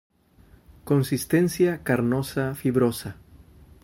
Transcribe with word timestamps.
Consistencia 0.83 1.83
carnosa-fibrosa. 1.83 3.17